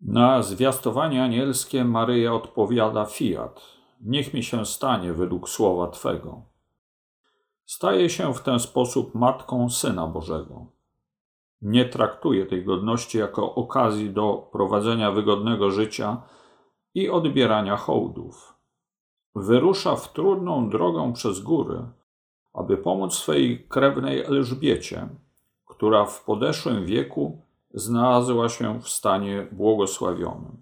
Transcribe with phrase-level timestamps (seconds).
[0.00, 3.60] Na zwiastowanie anielskie Maryja odpowiada fiat.
[4.00, 6.42] Niech mi się stanie według słowa Twego.
[7.64, 10.66] Staje się w ten sposób matką Syna Bożego.
[11.62, 16.22] Nie traktuje tej godności jako okazji do prowadzenia wygodnego życia
[16.94, 18.54] i odbierania hołdów.
[19.34, 21.82] Wyrusza w trudną drogę przez góry,
[22.54, 25.08] aby pomóc swej krewnej Elżbiecie,
[25.66, 30.56] która w podeszłym wieku znalazła się w stanie błogosławionym.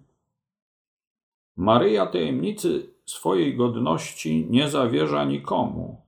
[1.57, 6.01] Maryja tajemnicy swojej godności nie zawierza nikomu,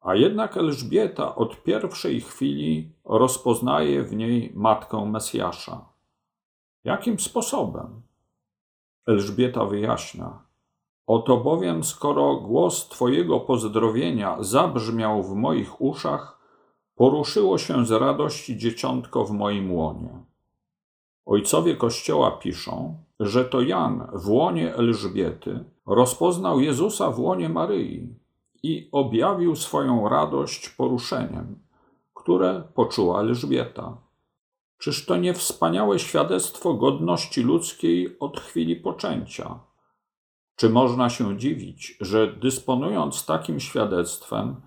[0.00, 5.84] a jednak Elżbieta od pierwszej chwili rozpoznaje w niej matkę Mesjasza.
[6.84, 8.02] Jakim sposobem?
[9.06, 10.42] Elżbieta wyjaśnia.
[11.06, 16.38] Oto bowiem, skoro głos Twojego pozdrowienia zabrzmiał w moich uszach,
[16.94, 20.29] poruszyło się z radości dzieciątko w moim łonie.
[21.30, 28.14] Ojcowie Kościoła piszą, że to Jan w łonie Elżbiety rozpoznał Jezusa w łonie Maryi
[28.62, 31.58] i objawił swoją radość poruszeniem,
[32.14, 33.96] które poczuła Elżbieta.
[34.78, 39.58] Czyż to nie wspaniałe świadectwo godności ludzkiej od chwili poczęcia?
[40.56, 44.60] Czy można się dziwić, że dysponując takim świadectwem,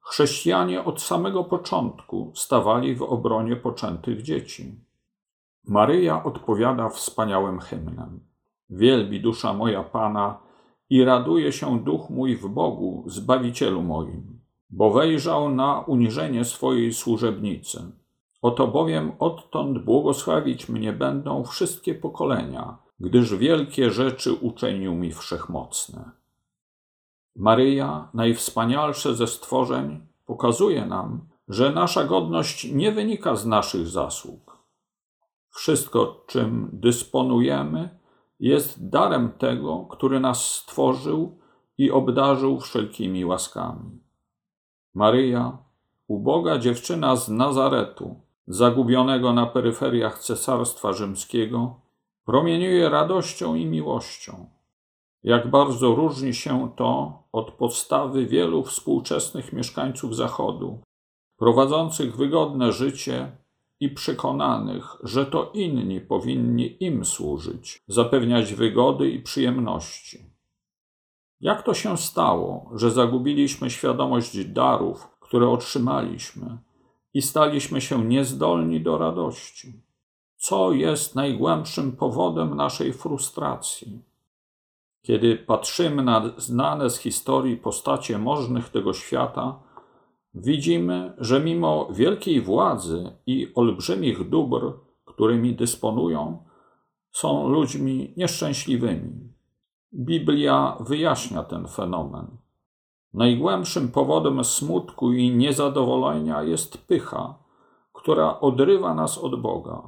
[0.00, 4.85] chrześcijanie od samego początku stawali w obronie poczętych dzieci?
[5.66, 8.20] Maryja odpowiada wspaniałym hymnem.
[8.70, 10.38] Wielbi dusza moja Pana
[10.90, 17.82] i raduje się duch mój w Bogu, Zbawicielu moim, bo wejrzał na uniżenie swojej służebnicy.
[18.42, 26.10] Oto bowiem odtąd błogosławić mnie będą wszystkie pokolenia, gdyż wielkie rzeczy uczynił mi wszechmocne.
[27.36, 34.55] Maryja, najwspanialsze ze stworzeń, pokazuje nam, że nasza godność nie wynika z naszych zasług
[35.56, 37.98] wszystko, czym dysponujemy,
[38.40, 41.38] jest darem tego, który nas stworzył
[41.78, 44.00] i obdarzył wszelkimi łaskami.
[44.94, 45.58] Maryja,
[46.08, 51.80] uboga dziewczyna z Nazaretu, zagubionego na peryferiach Cesarstwa Rzymskiego,
[52.24, 54.50] promieniuje radością i miłością.
[55.22, 60.80] Jak bardzo różni się to od podstawy wielu współczesnych mieszkańców Zachodu,
[61.36, 63.36] prowadzących wygodne życie
[63.80, 70.36] i przekonanych, że to inni powinni im służyć, zapewniać wygody i przyjemności.
[71.40, 76.58] Jak to się stało, że zagubiliśmy świadomość darów, które otrzymaliśmy
[77.14, 79.82] i staliśmy się niezdolni do radości?
[80.36, 84.02] Co jest najgłębszym powodem naszej frustracji?
[85.02, 89.65] Kiedy patrzymy na znane z historii postacie możnych tego świata,
[90.36, 94.72] widzimy, że mimo wielkiej władzy i olbrzymich dóbr,
[95.04, 96.38] którymi dysponują,
[97.12, 99.32] są ludźmi nieszczęśliwymi.
[99.94, 102.26] Biblia wyjaśnia ten fenomen.
[103.14, 107.34] Najgłębszym powodem smutku i niezadowolenia jest pycha,
[107.92, 109.82] która odrywa nas od Boga.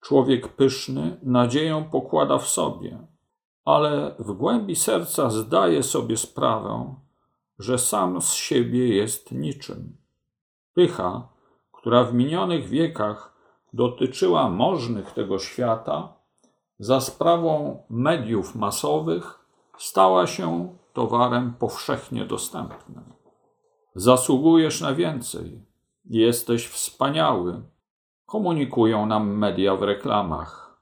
[0.00, 2.98] Człowiek pyszny nadzieję pokłada w sobie,
[3.64, 6.94] ale w głębi serca zdaje sobie sprawę,
[7.58, 9.96] że sam z siebie jest niczym.
[10.74, 11.28] Pycha,
[11.72, 13.34] która w minionych wiekach
[13.72, 16.14] dotyczyła możnych tego świata,
[16.78, 19.38] za sprawą mediów masowych
[19.78, 23.04] stała się towarem powszechnie dostępnym.
[23.94, 25.62] Zasługujesz na więcej,
[26.04, 27.62] jesteś wspaniały,
[28.26, 30.80] komunikują nam media w reklamach.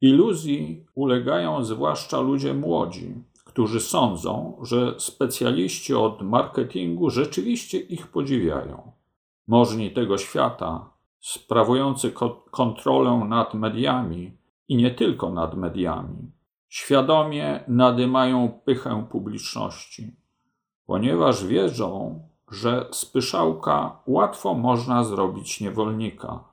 [0.00, 3.14] Iluzji ulegają zwłaszcza ludzie młodzi,
[3.56, 8.92] którzy sądzą, że specjaliści od marketingu rzeczywiście ich podziwiają.
[9.46, 10.90] Możni tego świata,
[11.20, 16.30] sprawujący ko kontrolę nad mediami i nie tylko nad mediami,
[16.68, 20.16] świadomie nadymają pychę publiczności,
[20.86, 26.44] ponieważ wierzą, że z pyszałka łatwo można zrobić niewolnika.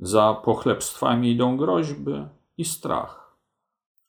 [0.00, 2.12] Za pochlebstwami idą groźby
[2.56, 3.25] i strach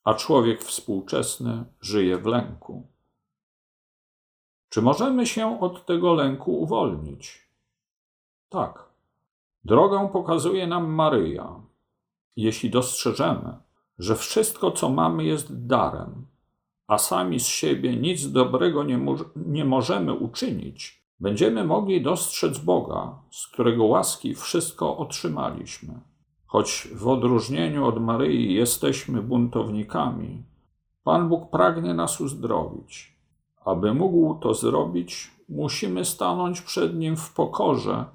[0.07, 2.87] a człowiek współczesny żyje w lęku.
[4.69, 7.47] Czy możemy się od tego lęku uwolnić?
[8.49, 8.89] Tak.
[9.63, 11.61] Drogę pokazuje nam Maryja.
[12.35, 13.57] Jeśli dostrzeżemy,
[13.99, 16.25] że wszystko, co mamy, jest darem,
[16.87, 23.15] a sami z siebie nic dobrego nie, mo nie możemy uczynić, będziemy mogli dostrzec Boga,
[23.31, 25.99] z którego łaski wszystko otrzymaliśmy.
[26.47, 30.43] Choć w odróżnieniu od Maryi jesteśmy buntownikami,
[31.03, 33.17] Pan Bóg pragnie nas uzdrowić.
[33.65, 38.05] Aby mógł to zrobić, musimy stanąć przed Nim w pokorze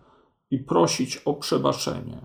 [0.51, 2.21] i prosić o przebaczenie.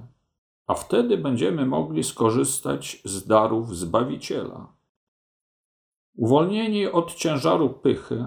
[0.68, 4.68] a wtedy będziemy mogli skorzystać z darów Zbawiciela.
[6.16, 8.26] Uwolnieni od ciężaru pychy,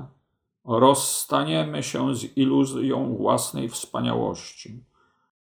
[0.64, 4.84] rozstaniemy się z iluzją własnej wspaniałości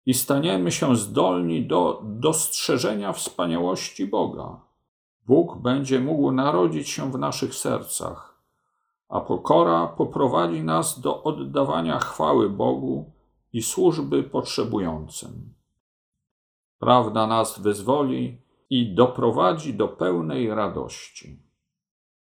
[0.07, 4.61] i staniemy się zdolni do dostrzeżenia wspaniałości Boga.
[5.27, 8.43] Bóg będzie mógł narodzić się w naszych sercach,
[9.09, 13.13] a pokora poprowadzi nas do oddawania chwały Bogu
[13.53, 15.55] i służby potrzebującym.
[16.79, 18.39] Prawda nas wyzwoli
[18.71, 21.44] i doprowadzi do pełnej radości.